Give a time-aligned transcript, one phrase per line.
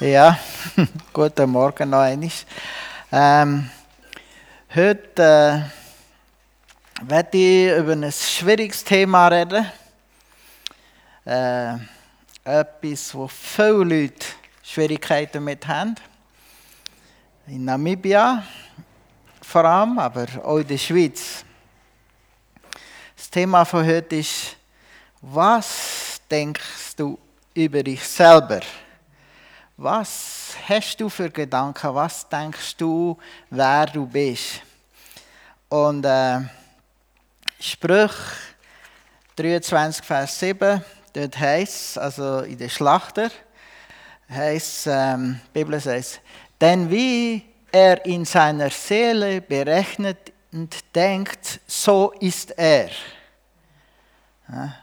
[0.00, 0.38] Ja,
[1.12, 2.30] guten Morgen noch einmal.
[3.10, 3.68] Ähm,
[4.72, 5.72] heute
[7.02, 9.66] äh, werde ich über ein schwieriges Thema reden.
[11.26, 11.74] Äh,
[12.44, 14.24] etwas, wo viele Leute
[14.62, 15.96] Schwierigkeiten damit haben.
[17.48, 18.44] In Namibia
[19.42, 21.44] vor allem, aber auch in der Schweiz.
[23.16, 24.56] Das Thema von heute ist,
[25.22, 27.18] was denkst du
[27.52, 28.60] über dich selber?
[29.80, 31.94] Was hast du für Gedanken?
[31.94, 33.16] Was denkst du,
[33.48, 34.60] wer du bist?
[35.68, 36.40] Und äh,
[37.60, 38.10] Sprüch
[39.36, 40.82] 23, Vers 7,
[41.12, 43.30] dort heißt also in der Schlachter,
[44.28, 46.22] heißt, ähm, die Bibel sagt,
[46.60, 52.90] denn wie er in seiner Seele berechnet und denkt, so ist er.
[54.48, 54.74] Ja,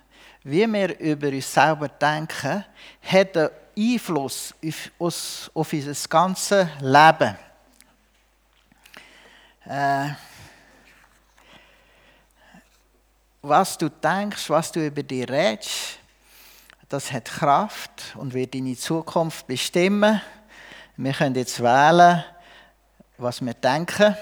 [0.45, 2.63] wie wir über uns selber denken,
[3.01, 4.53] hat er Einfluss
[4.99, 7.37] auf, auf unser ganzes Leben.
[9.65, 10.09] Äh,
[13.41, 15.99] was du denkst, was du über dich redest,
[16.89, 20.21] das hat Kraft und wird deine Zukunft bestimmen.
[20.97, 22.23] Wir können jetzt wählen,
[23.17, 24.15] was wir denken.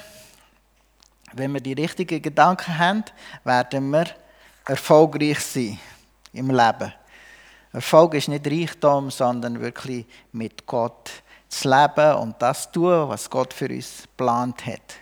[1.34, 3.04] Wenn wir die richtigen Gedanken haben,
[3.44, 4.06] werden wir
[4.66, 5.80] erfolgreich sein
[6.32, 6.94] im Leben.
[7.74, 11.10] Erfolg ist nicht Reichtum, sondern wirklich mit Gott
[11.50, 14.96] zu leben und das tun, was Gott für uns geplant hat.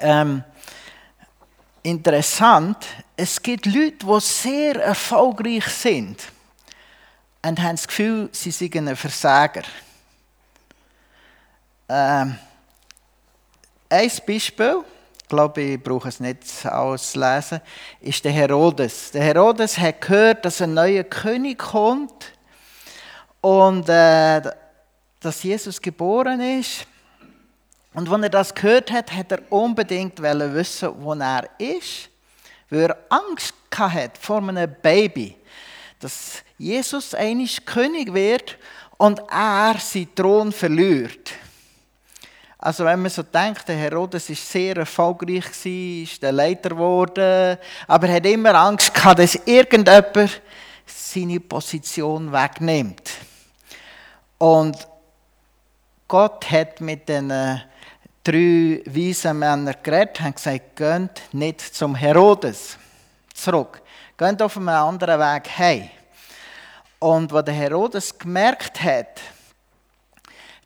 [0.00, 0.42] Ähm,
[1.84, 2.84] interessant,
[3.16, 6.20] es gibt Leute, die sehr erfolgreich sind
[7.44, 9.62] und haben das Gefühl, sie seien ein Versager.
[11.88, 12.36] Ähm,
[13.88, 14.84] ein Beispiel
[15.34, 17.60] glaube, ich brauche es nicht auslesen,
[18.00, 19.10] ist der Herodes.
[19.10, 22.32] Der Herodes hat gehört, dass ein neuer König kommt
[23.40, 24.40] und äh,
[25.20, 26.86] dass Jesus geboren ist.
[27.94, 32.10] Und wenn er das gehört hat, hat er unbedingt wissen, wo er ist,
[32.70, 35.36] weil er Angst hatte vor einem Baby,
[35.98, 38.56] dass Jesus einig König wird
[38.98, 41.32] und er seinen Thron verliert.
[42.64, 48.08] Also wenn man so denkt, der Herodes war sehr erfolgreich, ist der Leiter geworden, aber
[48.08, 50.40] er hat immer Angst gehabt, dass irgendjemand
[50.86, 53.10] seine Position wegnimmt.
[54.38, 54.78] Und
[56.08, 62.78] Gott hat mit den drei weisen Männern geredet, und gesagt, geht nicht zum Herodes
[63.34, 63.82] zurück.
[64.16, 65.90] Geht auf einen anderen Weg heim.
[66.98, 69.20] Und was der Herodes gemerkt hat,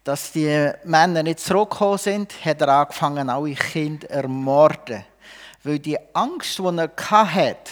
[0.08, 5.04] dass die Männer nicht zurückgekommen sind, hat er angefangen, alle Kinder zu ermorden.
[5.62, 6.90] Weil die Angst, die er
[7.34, 7.70] hatte,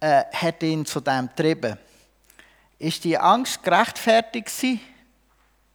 [0.00, 1.78] äh, hat ihn zu dem getrieben.
[2.76, 4.80] Ist die Angst gerechtfertigt gewesen?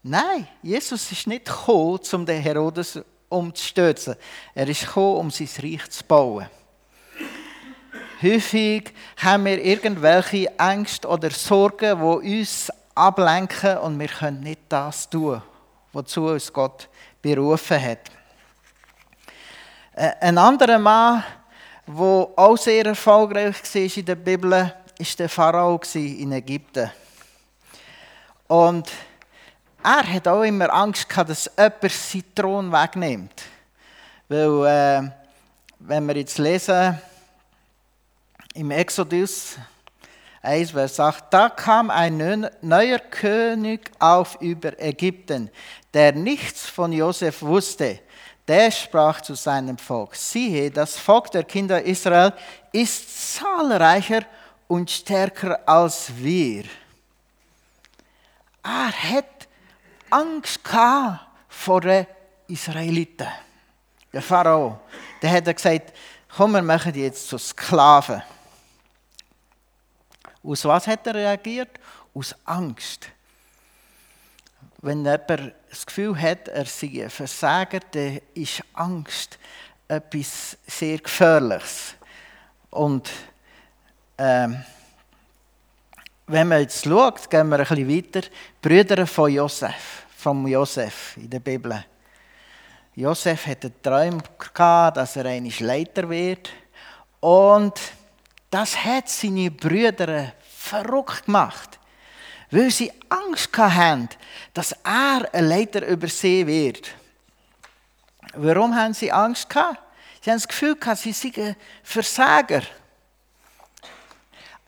[0.03, 2.99] Nein, Jesus ist nicht gekommen, um den Herodes
[3.29, 4.17] umzustürzen.
[4.53, 6.49] Er ist gekommen, um sein Reich zu bauen.
[8.21, 15.09] Häufig haben wir irgendwelche Ängste oder Sorgen, die uns ablenken und wir können nicht das
[15.09, 15.41] tun,
[15.91, 16.89] wozu uns Gott
[17.21, 17.99] berufen hat.
[19.93, 21.23] Äh, ein anderer Mann,
[21.85, 24.73] der auch sehr erfolgreich war in der Bibel, war
[25.19, 26.89] der Pharao in Ägypten.
[28.47, 28.89] Und
[29.83, 33.43] er hat auch immer Angst gehabt, dass jemand seinen Thron wegnimmt.
[34.27, 35.09] Weil, äh,
[35.79, 36.99] wenn wir jetzt lesen,
[38.55, 39.57] im Exodus
[40.45, 41.25] 1, Vers 8.
[41.29, 45.49] Da kam ein neuer König auf über Ägypten,
[45.93, 47.99] der nichts von Josef wusste.
[48.47, 52.31] Der sprach zu seinem Volk, siehe, das Volk der Kinder Israel
[52.71, 54.21] ist zahlreicher
[54.67, 56.65] und stärker als wir.
[58.63, 59.47] Er hat
[60.11, 60.59] Angst
[61.49, 62.05] vor den
[62.47, 63.27] Israeliten.
[64.13, 64.79] Der Pharao,
[65.21, 65.93] der hat gesagt,
[66.35, 68.21] komm, wir machen die jetzt zu Sklaven.
[70.45, 71.79] Aus was hat er reagiert?
[72.13, 73.09] Aus Angst.
[74.81, 79.39] Wenn jemand das Gefühl hat, er sei ein Versager, dann ist Angst
[79.87, 81.95] etwas sehr Gefährliches.
[82.69, 83.09] Und
[84.17, 84.63] ähm,
[86.27, 88.27] wenn man jetzt schaut, gehen wir ein bisschen weiter,
[88.61, 91.83] Brüder von Josef, von Josef in der Bibel.
[92.95, 96.49] Josef hatte einen Traum dass er ein Leiter wird.
[97.19, 97.73] Und
[98.49, 101.79] das hat seine Brüder verrückt gemacht,
[102.51, 104.09] weil sie Angst hatten,
[104.53, 106.91] dass er ein Leiter über sie wird.
[108.35, 109.79] Warum haben sie Angst gehabt?
[110.21, 112.63] Sie haben das Gefühl gehabt, sie seien Versager.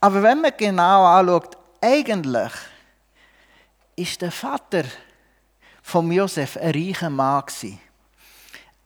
[0.00, 2.52] Aber wenn man genau anschaut, eigentlich
[3.96, 4.84] ist der Vater
[5.82, 7.44] von Josef ein reicher Mann.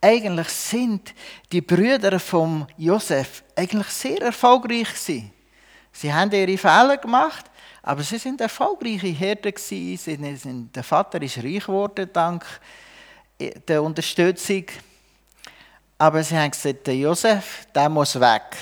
[0.05, 1.13] Eigentlich sind
[1.49, 5.31] die Brüder von Josef eigentlich sehr erfolgreich gewesen.
[5.93, 7.45] Sie haben ihre Fehler gemacht,
[7.81, 10.69] aber sie sind erfolgreiche Hirten gewesen.
[10.73, 12.43] Der Vater ist reich geworden dank
[13.65, 14.65] der Unterstützung.
[15.97, 18.57] Aber sie haben gesagt, der Josef, der muss weg.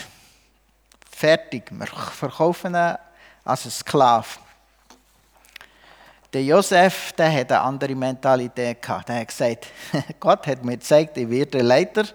[1.10, 2.96] Fertig, wir verkaufen ihn
[3.44, 4.28] als Sklave.
[6.34, 9.10] Der Josef, der hat eine andere Mentalität gehabt.
[9.10, 9.68] Der hat gesagt,
[10.20, 12.06] Gott hat mir gezeigt, ich werde Leiter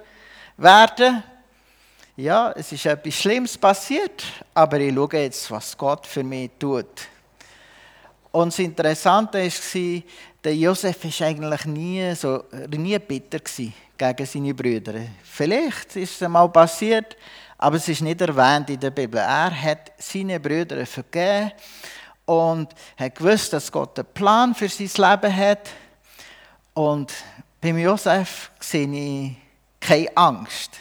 [0.56, 1.22] werden.
[2.16, 4.24] Ja, es ist etwas Schlimmes passiert,
[4.54, 6.86] aber ich schaue jetzt, was Gott für mich tut.
[8.32, 10.02] Und das Interessante war,
[10.42, 13.40] der Josef war eigentlich nie, so, nie bitter
[13.98, 14.94] gegen seine Brüder.
[15.24, 17.18] Vielleicht ist es einmal passiert,
[17.58, 19.20] aber es ist nicht erwähnt in der Bibel.
[19.20, 21.52] Er hat seine Brüder vergeben
[22.26, 22.68] und
[22.98, 25.70] hat gewusst, dass Gott einen Plan für sein Leben hat.
[26.74, 27.12] Und
[27.60, 29.36] beim Josef sehe ich
[29.80, 30.72] keine Angst.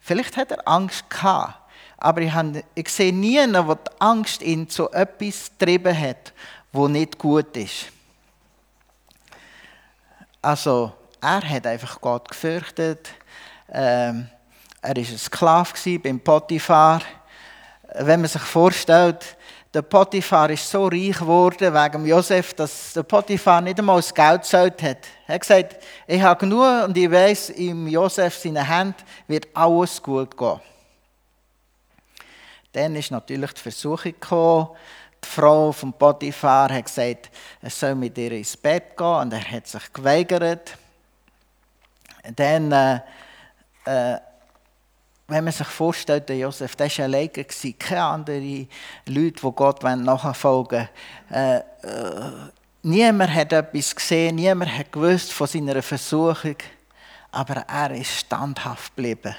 [0.00, 1.54] Vielleicht hat er Angst gehabt,
[1.96, 6.32] aber ich, habe, ich sehe niemanden, der die Angst ihn zu etwas getrieben hat,
[6.72, 7.86] wo nicht gut ist.
[10.42, 10.92] Also,
[11.22, 13.08] er hat einfach Gott gefürchtet.
[13.72, 14.28] Ähm,
[14.82, 17.00] er war ein Sklave beim Potiphar.
[17.94, 19.36] Wenn man sich vorstellt,
[19.74, 24.42] der Potiphar ist so reich geworden wegen Josef, dass der Potiphar nicht einmal das Geld
[24.42, 24.98] gezahlt hat.
[25.26, 25.76] Er hat gesagt,
[26.06, 30.60] ich habe genug und ich weiß, im Josef seine Hand wird alles gut gehen.
[32.72, 34.68] Dann ist natürlich die Versuchung gekommen.
[35.24, 37.30] Die Frau vom Potiphar hat gesagt,
[37.60, 40.76] er soll mit ihr ins Bett gehen und er hat sich geweigert.
[42.36, 43.00] Dann, äh,
[43.86, 44.18] äh,
[45.26, 48.68] wenn man sich vorstellt, der Josef, der war alleine, keine anderen
[49.06, 50.88] Leute, die Gott nachfolgen
[51.30, 51.30] wollen.
[51.30, 52.32] Äh, äh,
[52.82, 56.56] niemand hat etwas gesehen, niemand hat gewusst von seiner Versuchung,
[57.32, 59.34] aber er ist standhaft geblieben.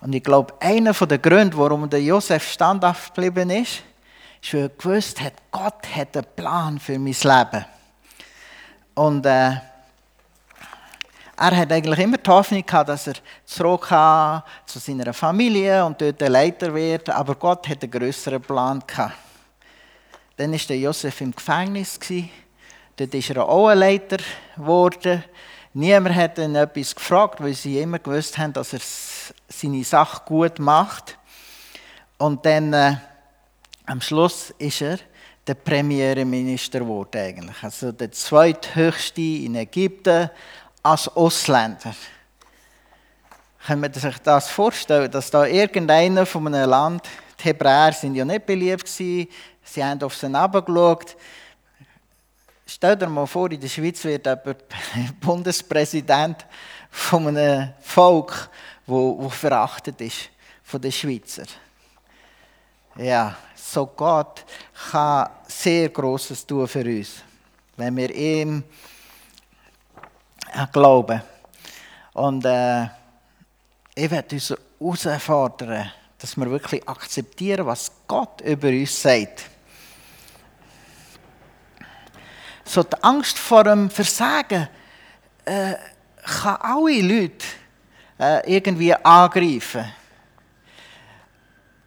[0.00, 3.82] Und ich glaube, einer der Gründe, warum der Josef standhaft geblieben ist,
[4.42, 7.64] ist, weil er gewusst hat, Gott hat einen Plan für mein Leben.
[8.94, 9.56] Und äh,
[11.40, 13.14] er hat eigentlich immer die Hoffnung gehabt, dass er
[13.46, 18.82] zurück kann zu seiner Familie und dort Leiter wird, aber Gott hat einen größeren Plan
[18.86, 19.14] gehabt.
[20.36, 21.98] Dann war der Josef im Gefängnis.
[22.94, 24.18] Dort ist er auch ein Leiter
[24.54, 25.24] geworden.
[25.72, 28.80] Niemand hat ihn etwas gefragt, weil sie immer gewusst haben, dass er
[29.48, 31.16] seine Sache gut macht.
[32.18, 32.96] Und dann äh,
[33.86, 34.98] am Schluss ist er
[35.46, 37.62] der Premierminister geworden eigentlich.
[37.62, 40.28] Also der zweithöchste in Ägypten
[40.82, 41.94] als Ausländer.
[43.66, 48.24] Können man sich das vorstellen, dass da irgendeiner von einem Land, die Hebräer sind ja
[48.24, 49.28] nicht beliebt gewesen,
[49.62, 51.16] sie haben auf sie herabgeschaut.
[52.66, 54.56] Stell dir mal vor, in der Schweiz wird jemand
[55.20, 56.46] Bundespräsident
[56.90, 58.48] von einem Volk,
[58.86, 60.30] wo, wo verachtet ist
[60.62, 61.44] von den Schweizer.
[62.96, 64.44] Ja, so Gott
[64.90, 67.22] kann sehr Großes tun für uns,
[67.76, 68.64] wenn wir ihm
[70.72, 71.22] glauben.
[72.14, 72.84] Und äh,
[73.94, 74.36] ich werde
[74.78, 79.42] uns herausfordern, dass wir wirklich akzeptieren, was Gott über uns sagt.
[82.64, 84.68] So die Angst vor dem Versagen
[85.44, 85.74] äh,
[86.24, 87.46] kann alle Leute
[88.18, 89.84] äh, irgendwie angreifen.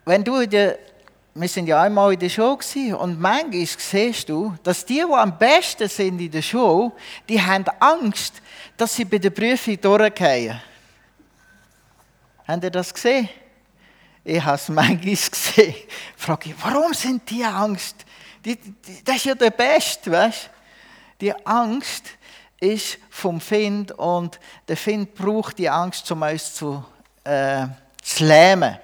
[0.05, 0.77] Wenn du in der
[1.35, 5.37] wir sind ja einmal in der Schule und manchmal siehst du, dass die, die am
[5.37, 6.91] besten sind in der Schule,
[7.27, 8.35] die haben Angst,
[8.77, 10.61] dass sie bei der Prüfung durchgehen.
[12.47, 13.29] Habt ihr das gesehen?
[14.23, 15.75] Ich habe es manchmal gesehen.
[16.15, 18.05] Frage ich, warum sind die Angst?
[18.45, 20.49] Die, die, das ist ja der Beste, weißt
[21.19, 22.03] Die Angst
[22.59, 26.83] ist vom Find und der Find braucht die Angst, um uns zu,
[27.23, 27.67] äh,
[28.01, 28.77] zu lähmen.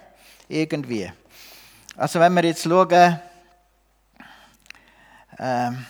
[0.47, 1.11] Irgendwie.
[1.99, 3.19] Also wenn wir jetzt schauen,
[5.37, 5.85] ähm,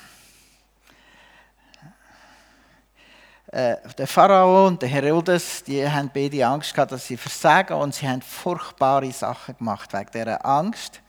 [3.51, 7.93] äh, der Pharao und der Herodes, die haben beide Angst gehabt, dass sie versagen und
[7.93, 10.99] sie haben furchtbare Sachen gemacht wegen dieser Angst.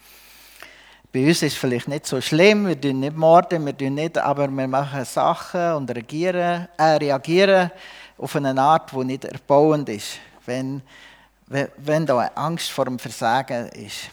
[1.11, 4.19] Bei uns ist es vielleicht nicht so schlimm, wir tun nicht morden, wir tun nicht,
[4.19, 7.71] aber wir machen Sachen und reagieren, äh, reagieren
[8.19, 10.83] auf eine Art, die nicht erbauend ist, wenn,
[11.47, 14.11] wenn da eine Angst vor dem Versagen ist.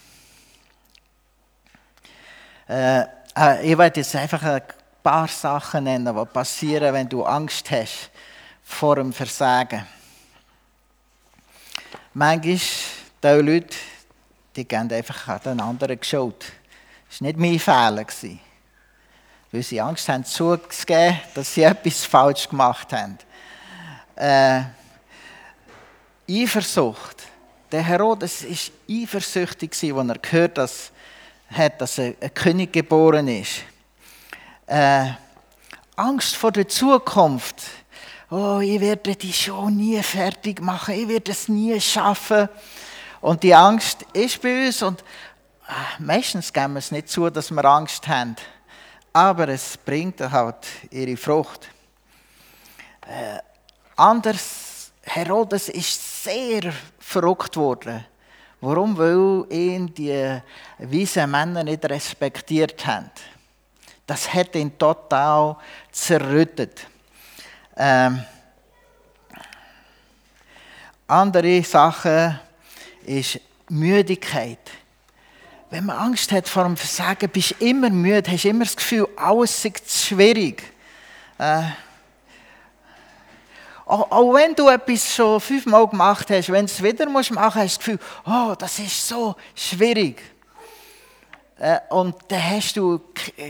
[2.68, 3.02] Äh,
[3.36, 4.62] äh, ich werde jetzt einfach ein
[5.02, 8.10] paar Sachen nennen, die passieren, wenn du Angst hast
[8.64, 9.86] vor dem Versagen.
[12.14, 12.60] Manchmal,
[13.24, 13.78] die Leute,
[14.56, 16.46] die gehen einfach den anderen geschaut.
[17.10, 18.06] Das war nicht mein Fehler.
[19.52, 23.18] weil sie Angst haben zuzugeben, dass sie etwas falsch gemacht haben.
[24.16, 24.64] Äh,
[26.30, 27.24] Eifersucht.
[27.72, 30.92] Der Herodes war eifersüchtig, als er gehört dass,
[31.50, 33.64] hat, dass ein König geboren ist.
[34.66, 35.12] Äh,
[35.96, 37.64] Angst vor der Zukunft.
[38.30, 42.50] Oh, ich werde die schon nie fertig machen, ich werde es nie schaffen.
[43.22, 47.52] Und die Angst ist bei uns und äh, meistens geben wir es nicht zu, dass
[47.52, 48.36] wir Angst haben.
[49.14, 51.70] Aber es bringt halt ihre Frucht.
[53.08, 53.40] Äh,
[53.96, 58.06] anders, Herodes ist sehr verrückt worden.
[58.60, 58.98] Warum?
[58.98, 60.42] Weil ihn die
[60.80, 63.12] weisen Männer nicht respektiert haben.
[64.06, 65.58] Das hat ihn total
[65.92, 66.88] zerrüttet.
[67.76, 68.24] Ähm,
[71.08, 72.40] andere Sache
[73.06, 74.60] ist Müdigkeit.
[75.70, 79.08] Wenn man Angst hat vor dem Versagen, bist du immer müde, hast immer das Gefühl,
[79.18, 80.64] alles ist schwierig.
[81.38, 81.64] Äh,
[83.88, 87.56] auch, wenn du etwas schon fünfmal gemacht hast, wenn du es wieder machen musst, hast
[87.56, 90.22] du das Gefühl, oh, das ist so schwierig.
[91.58, 93.02] Äh, und dann hast du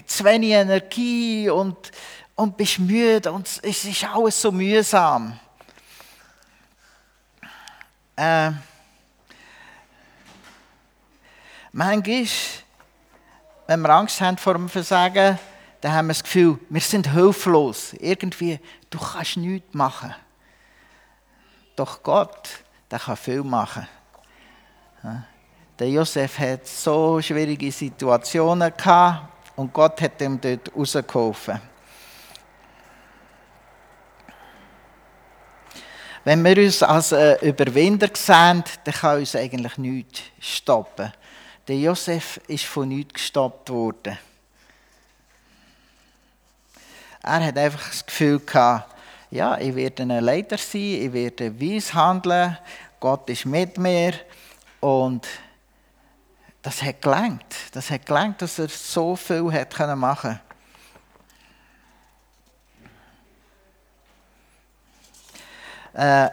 [0.05, 1.91] zu wenig Energie und,
[2.35, 5.39] und bist müde und es ist alles so mühsam.
[8.15, 8.51] Äh,
[11.71, 12.27] manchmal,
[13.65, 15.39] wenn wir Angst haben vor dem Versagen,
[15.81, 17.93] dann haben wir das Gefühl, wir sind hilflos.
[17.99, 20.13] Irgendwie, du kannst nichts machen.
[21.77, 22.49] Doch Gott,
[22.89, 23.87] der kann viel machen.
[25.77, 31.61] Der Josef hat so schwierige Situationen gehabt und Gott hat ihm dort rausgeholfen.
[36.23, 37.11] Wenn wir uns als
[37.43, 41.13] Überwinder sehen, dann kann uns eigentlich nichts stoppen.
[41.67, 44.17] Der Josef ist von nichts gestoppt worden.
[47.21, 48.96] Er hat einfach das Gefühl gehabt,
[49.29, 52.57] ja, ich werde ein Leiter sein, ich werde weise handeln,
[52.99, 54.13] Gott ist mit mir
[54.79, 55.27] und
[56.61, 57.55] das hat gelangt.
[57.71, 60.39] Das hat gelangt, dass er so viel hat machen
[65.93, 66.29] äh,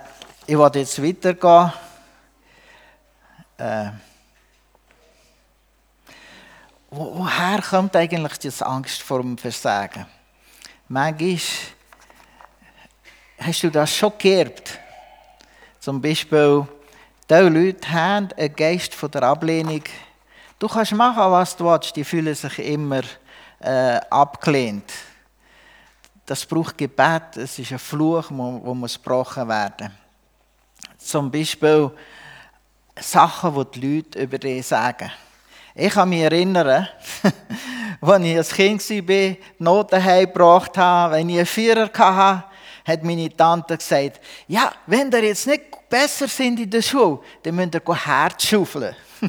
[0.47, 1.73] Ich werde jetzt weitergehen.
[3.57, 3.91] Äh,
[6.91, 10.07] woher kommt eigentlich diese Angst vor dem Versagen?
[10.89, 11.39] Manchmal
[13.45, 14.79] hast du das schon geerbt.
[15.81, 16.67] Zum Beispiel,
[17.29, 19.83] diese Leute haben einen Geist von der Ablehnung
[20.65, 23.03] Du kannst machen, was du willst, die fühlen sich immer
[23.61, 24.91] äh, abgelehnt.
[26.25, 29.91] Das braucht Gebet, es ist ein Fluch, muss gebrochen werden.
[30.97, 31.91] Zum Beispiel
[32.99, 35.11] Sachen, die die Leute über dich sagen.
[35.75, 36.89] Ich kann mich erinnern,
[38.01, 42.45] als ich als Kind war, Noten heimgebracht habe, wenn ich einen Vierer hatte,
[42.85, 47.55] hat meine Tante gesagt, ja, wenn ihr jetzt nicht besser sind in der Schule, dann
[47.55, 48.95] müsst ihr Herz schaufeln.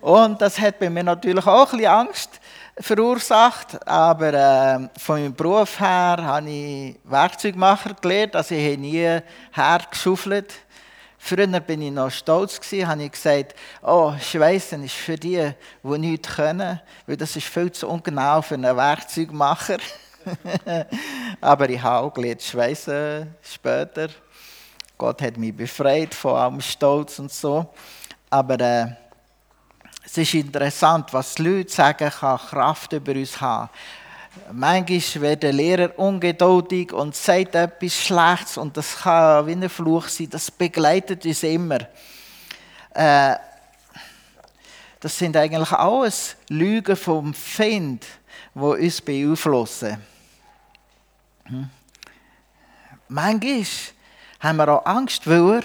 [0.00, 2.40] Und das hat bei mir natürlich auch ein bisschen Angst
[2.78, 9.20] verursacht, aber äh, von meinem Beruf her habe ich Werkzeugmacher gelernt, also ich habe nie
[9.52, 10.52] hergeschaufelt.
[11.18, 15.50] Früher bin ich noch stolz gewesen, habe ich gesagt, oh, Schweißen ist für die,
[15.82, 19.78] die nichts können, weil das ist viel zu ungenau für einen Werkzeugmacher.
[21.40, 24.08] aber ich habe auch gelernt Schweißen später.
[24.98, 27.66] Gott hat mich befreit von allem Stolz und so.
[28.30, 28.86] Aber äh,
[30.04, 33.68] es ist interessant, was die Leute sagen, kann Kraft über uns haben.
[34.52, 40.08] Manchmal wird der Lehrer ungeduldig und sagt etwas Schlechtes und das kann wie ein Fluch
[40.08, 40.28] sein.
[40.30, 41.78] Das begleitet uns immer.
[42.94, 43.36] Äh,
[45.00, 48.04] das sind eigentlich alles Lügen vom Find,
[48.54, 49.98] die uns beeinflussen.
[51.46, 51.70] Hm?
[53.08, 53.64] Manchmal
[54.40, 55.62] haben wir auch Angst, weil wir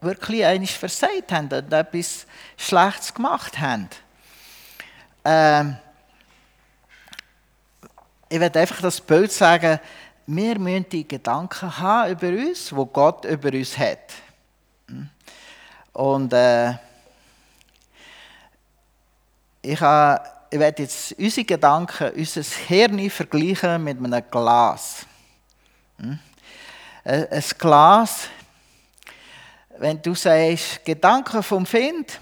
[0.00, 2.26] wirklich eines versagt haben und etwas
[2.56, 3.88] Schlechtes gemacht haben.
[5.24, 5.76] Ähm,
[8.28, 9.78] ich werde einfach das Bild sagen,
[10.26, 14.14] wir müssen die Gedanken haben über uns, wo Gott über uns hat.
[15.92, 16.74] Und äh,
[19.62, 25.06] ich, habe, ich werde jetzt unsere Gedanken, unser Hirn vergleichen mit einem Glas.
[25.98, 26.18] Hm?
[27.04, 28.28] Ein Glas
[29.78, 32.18] wenn du sagst, Gedanken vom Find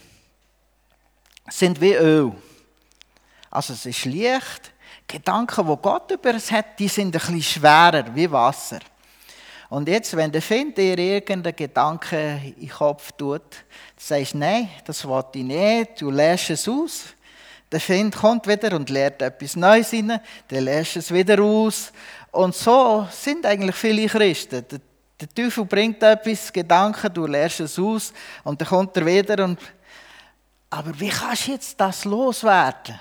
[1.49, 2.33] sind wie Öl.
[3.51, 4.73] Also es ist Licht.
[5.07, 8.81] Gedanken, wo Gott über es hat, die sind ein bisschen schwerer, wie Wasser.
[9.69, 13.45] Und jetzt, wenn der Find dir irgendeinen Gedanken in den Kopf tut, du
[13.99, 17.05] sagst, nein, das wollte ich nicht, du lässt es aus,
[17.75, 21.93] der Find kommt wieder und lehrt etwas Neues rein, dann lässt es wieder aus.
[22.31, 24.65] Und so sind eigentlich viele Christen.
[24.71, 24.81] Der,
[25.21, 28.13] der Teufel bringt etwas, Gedanken, du lernst es aus
[28.45, 29.59] und dann kommt er wieder und
[30.71, 33.01] aber wie kannst du jetzt das loswerden?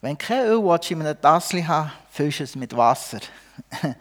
[0.00, 3.20] Wenn kein Öl in einem Tassel haben füllst du es mit Wasser.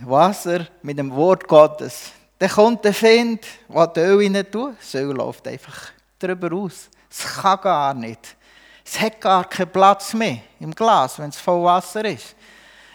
[0.00, 2.12] Wasser mit dem Wort Gottes.
[2.38, 6.88] Dann kommt der Find, der Öl rein tut, das Öl läuft einfach drüber aus.
[7.16, 8.36] Es kann gar nicht.
[8.84, 12.34] Es hat gar keinen Platz mehr im Glas, wenn es voll Wasser ist.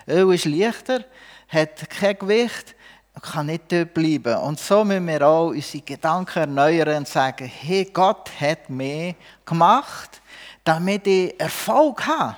[0.07, 1.05] Öl ist leichter,
[1.47, 2.75] hat kein Gewicht
[3.15, 4.35] und kann nicht dort bleiben.
[4.37, 10.21] Und so müssen wir auch unsere Gedanken erneuern und sagen, hey, Gott hat mehr gemacht,
[10.63, 12.35] damit ich Erfolg habe.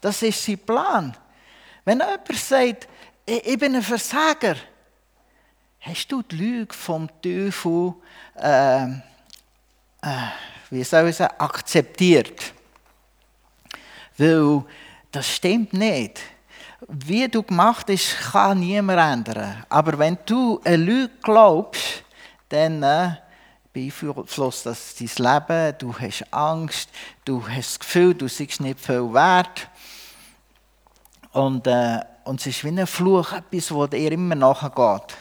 [0.00, 1.16] Das ist sein Plan.
[1.84, 2.88] Wenn jemand sagt,
[3.24, 4.56] ich bin ein Versager,
[5.80, 7.94] hast du die Lüge vom Teufel,
[8.36, 10.28] äh, äh,
[10.72, 12.54] wie soll ich sagen, akzeptiert?
[14.16, 14.64] Weil
[15.10, 16.18] das stimmt nicht.
[16.88, 19.66] Wie du gemacht bist, kann niemand ändern.
[19.68, 22.02] Aber wenn du eine Lüge glaubst,
[22.48, 23.16] dann äh,
[23.70, 25.74] beeinflusst das dein Leben.
[25.78, 26.88] Du hast Angst,
[27.26, 29.68] du hast das Gefühl, du siehst nicht viel wert.
[31.32, 35.16] Und, äh, und es ist wie ein Fluch, etwas, das dir immer nachgeht.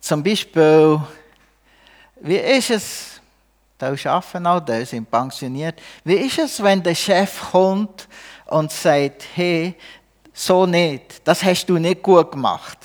[0.00, 1.00] Zum Beispiel,
[2.22, 3.15] wie ist es,
[3.78, 8.08] da arbeiten auch, da sind pensioniert, wie ist es, wenn der Chef kommt
[8.46, 9.74] und sagt, hey,
[10.32, 12.78] so nicht, das hast du nicht gut gemacht.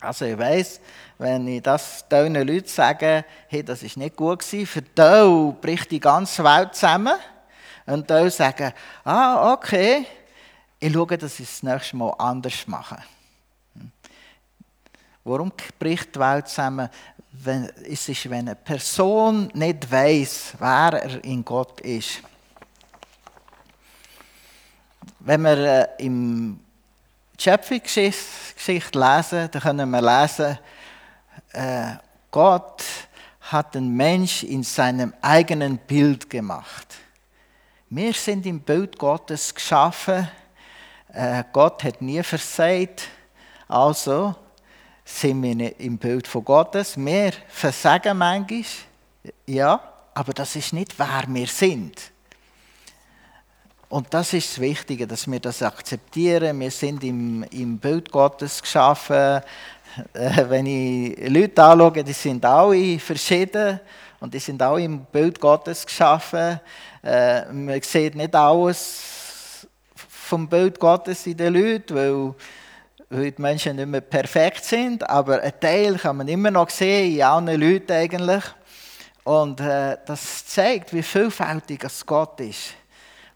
[0.00, 0.80] Also ich weiß,
[1.18, 5.90] wenn ich das diesen Leuten sage, hey, das ist nicht gut gewesen, für die bricht
[5.90, 7.14] die ganze Welt zusammen.
[7.86, 8.72] Und die sagen,
[9.04, 10.06] ah, okay,
[10.78, 12.98] ich schaue, dass ich das nächste Mal anders mache.
[15.24, 16.88] Warum bricht die Welt zusammen?
[17.32, 22.22] Wenn, es ist, wenn eine Person nicht weiß, wer er in Gott ist.
[25.20, 26.60] Wenn wir äh, im
[27.38, 30.58] Schöpfungsgeschichte lesen, dann können wir lesen,
[31.52, 31.96] äh,
[32.30, 32.82] Gott
[33.40, 36.96] hat den Mensch in seinem eigenen Bild gemacht.
[37.90, 40.28] Wir sind im Bild Gottes geschaffen.
[41.12, 43.08] Äh, Gott hat nie versagt.
[43.66, 44.34] Also
[45.08, 46.96] sind wir im Bild von Gottes.
[46.96, 48.64] Wir versagen manchmal,
[49.46, 49.80] ja,
[50.14, 52.12] aber das ist nicht, wer wir sind.
[53.88, 56.60] Und das ist das Wichtige, dass wir das akzeptieren.
[56.60, 59.40] Wir sind im, im Bild Gottes geschaffen.
[60.12, 63.80] Äh, wenn ich Leute anschaue, die sind alle verschieden
[64.20, 66.60] und die sind alle im Bild Gottes geschaffen.
[67.02, 69.66] Äh, man sieht nicht alles
[69.96, 72.34] vom Bild Gottes in den Leuten, weil,
[73.10, 77.22] die Menschen nicht mehr perfekt sind, aber ein Teil kann man immer noch sehen in
[77.22, 78.44] allen Leuten eigentlich.
[79.24, 82.74] Und äh, das zeigt, wie vielfältig es Gott ist.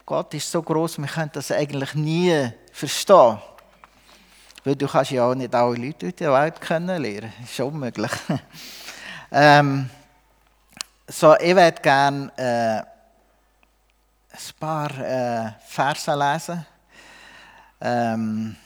[0.05, 3.39] Gott ist so groß, wir können das eigentlich nie verstehen.
[4.65, 7.33] Weil du kannst ja auch nicht alle Leute in der Welt kennenlernen.
[7.41, 8.13] Das ist unmöglich.
[9.33, 9.91] ähm,
[11.09, 12.93] so, ich werde gerne äh,
[14.33, 16.67] ein paar äh, Verse lesen.
[17.81, 18.57] Ähm,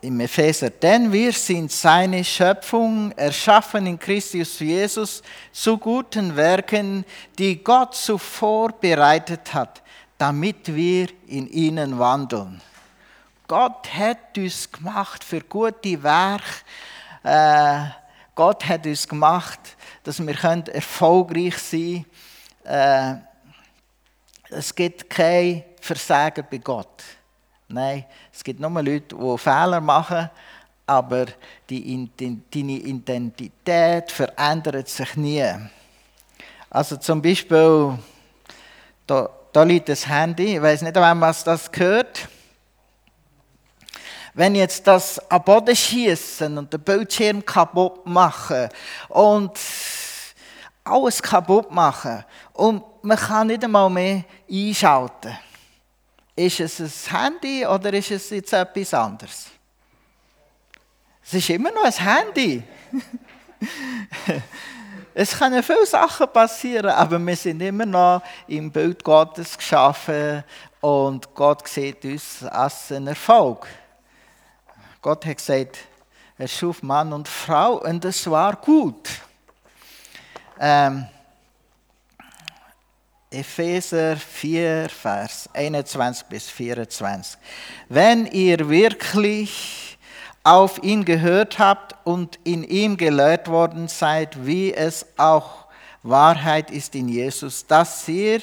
[0.00, 7.04] Im Epheser, denn wir sind seine Schöpfung, erschaffen in Christus Jesus zu guten Werken,
[7.36, 9.82] die Gott zuvor bereitet hat,
[10.16, 12.60] damit wir in ihnen wandeln.
[13.48, 16.44] Gott hat uns gemacht für gute Werke.
[17.24, 17.86] Äh,
[18.36, 19.58] Gott hat uns gemacht,
[20.04, 22.04] dass wir erfolgreich sein
[22.62, 23.24] können.
[24.50, 27.02] Äh, es gibt kein Versagen bei Gott.
[27.70, 30.30] Nein, es gibt nur Leute, die Fehler machen,
[30.86, 31.26] aber
[31.68, 35.44] die, deine Identität verändert sich nie.
[36.70, 37.98] Also zum Beispiel,
[39.06, 42.26] da, da liegt das Handy, ich weiß nicht, wem was das gehört.
[44.32, 48.70] Wenn jetzt das am Boden schießen und den Bildschirm kaputt machen
[49.10, 49.58] und
[50.84, 55.36] alles kaputt machen und man kann nicht einmal mehr einschalten
[56.38, 59.46] ist es ein Handy oder ist es jetzt etwas anderes?
[61.24, 62.62] Es ist immer noch ein Handy.
[65.14, 70.44] es können viele Sachen passieren, aber wir sind immer noch im Bild Gottes geschaffen
[70.80, 73.66] und Gott sieht uns als einen Erfolg.
[75.02, 75.78] Gott hat gesagt,
[76.38, 79.08] er schuf Mann und Frau und es war gut.
[80.60, 81.06] Ähm,
[83.30, 87.38] Epheser 4, Vers 21 bis 24.
[87.90, 89.98] Wenn ihr wirklich
[90.44, 95.66] auf ihn gehört habt und in ihm gelehrt worden seid, wie es auch
[96.02, 98.40] Wahrheit ist in Jesus, dass ihr,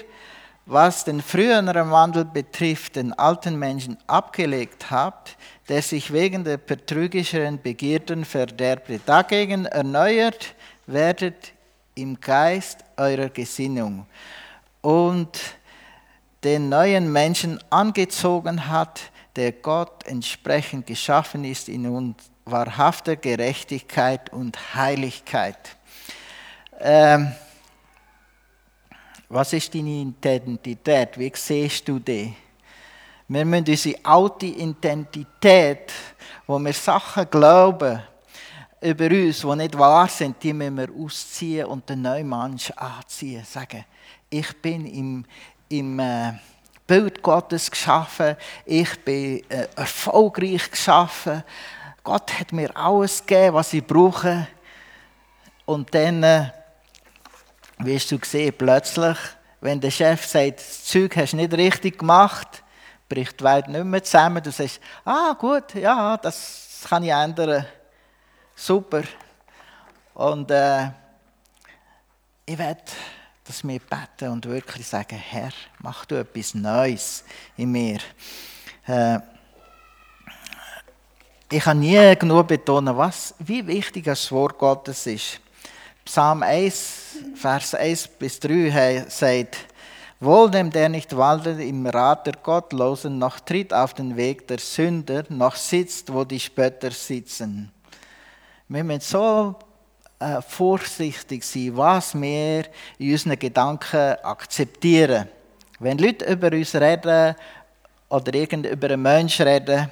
[0.68, 5.36] was den früheren Wandel betrifft, den alten Menschen abgelegt habt,
[5.68, 9.00] der sich wegen der betrügischen Begierden verderbte.
[9.04, 10.54] Dagegen erneuert
[10.86, 11.54] werdet
[11.96, 14.06] im Geist eurer Gesinnung
[14.86, 15.40] und
[16.44, 19.02] den neuen Menschen angezogen hat,
[19.36, 22.14] der Gott entsprechend geschaffen ist in
[22.46, 25.58] wahrhafter Gerechtigkeit und Heiligkeit.
[26.80, 27.32] Ähm,
[29.28, 31.18] was ist deine Identität?
[31.18, 32.36] Wie siehst du die?
[33.28, 35.92] Wir müssen unsere alte Identität,
[36.46, 38.04] wo wir Sachen glauben
[38.82, 43.44] über uns, die nicht wahr sind, die müssen wir ausziehen und den neuen Mensch anziehen.
[43.44, 43.84] Sagen,
[44.40, 45.26] ich bin im,
[45.70, 46.34] im äh,
[46.86, 51.44] Bild Gottes geschaffen, ich bin äh, erfolgreich geschaffen.
[52.04, 54.48] Gott hat mir alles gegeben, was ich brauche.
[55.66, 56.50] Und dann äh,
[57.80, 59.18] wirst du sehen, plötzlich,
[59.62, 62.62] wenn der Chef sagt, das Zeug hast du nicht richtig gemacht,
[63.08, 64.44] bricht die Welt nicht mehr zusammen.
[64.44, 67.66] Du sagst, ah gut, ja, das kann ich ändern.
[68.54, 69.04] Super.
[70.14, 70.90] Und äh,
[72.46, 72.84] ich werde
[73.46, 77.24] dass wir beten und wirklich sagen, Herr, mach du etwas Neues
[77.56, 78.00] in mir.
[78.88, 79.20] Äh,
[81.52, 85.40] ich kann nie genug betonen, was, wie wichtig das Wort Gottes ist.
[86.04, 89.58] Psalm 1, Vers 1 bis 3 sagt,
[90.20, 94.60] Wohl dem, der nicht wandelt im Rat der Gottlosen, noch tritt auf den Weg der
[94.60, 97.72] Sünder, noch sitzt, wo die Spötter sitzen.
[98.68, 99.56] Wir müssen so
[100.20, 102.66] äh, vorsichtig sein, was wir
[102.98, 105.28] in unseren Gedanken akzeptieren.
[105.80, 107.36] Wenn Leute über uns reden
[108.10, 109.92] oder irgend über einen Menschen reden,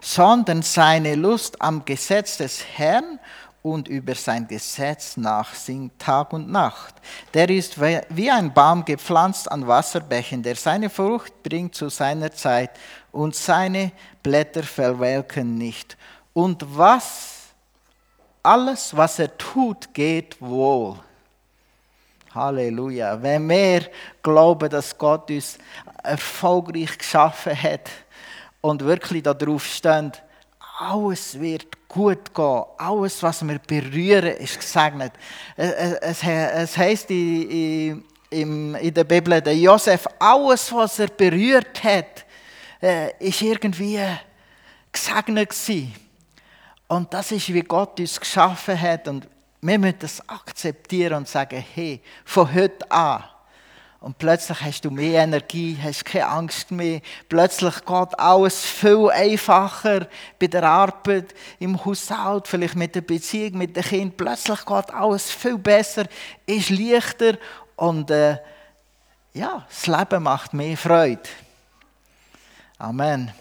[0.00, 3.20] sondern seine Lust am Gesetz des Herrn
[3.62, 6.96] und über sein Gesetz nachsingt Tag und Nacht.
[7.32, 12.70] Der ist wie ein Baum gepflanzt an Wasserbächen, der seine Frucht bringt zu seiner Zeit
[13.12, 15.96] und seine Blätter verwelken nicht.
[16.32, 17.41] Und was
[18.42, 20.98] alles, was er tut, geht wohl.
[22.34, 23.22] Halleluja.
[23.22, 23.88] Wenn wir
[24.22, 25.58] glauben, dass Gott uns
[26.02, 27.90] erfolgreich geschaffen hat
[28.60, 30.12] und wirklich darauf stehen,
[30.78, 35.12] alles wird gut gehen, alles, was wir berühren, ist gesegnet.
[35.56, 36.22] Es,
[36.76, 42.24] heisst in, in der Bibel, der Josef, alles, was er berührt hat,
[42.80, 44.00] äh, ist irgendwie
[44.90, 45.94] gesegnet gewesen.
[46.92, 49.08] Und das ist, wie Gott uns geschaffen hat.
[49.08, 49.26] Und
[49.62, 53.24] wir müssen das akzeptieren und sagen, hey, von heute an.
[54.00, 57.00] Und plötzlich hast du mehr Energie, hast keine Angst mehr.
[57.30, 60.06] Plötzlich geht alles viel einfacher
[60.38, 64.16] bei der Arbeit, im Haushalt, vielleicht mit der Beziehung mit dem Kind.
[64.18, 66.04] Plötzlich geht alles viel besser,
[66.44, 67.38] ist leichter
[67.76, 68.36] und äh,
[69.32, 71.22] ja, das Leben macht mehr Freude.
[72.76, 73.32] Amen.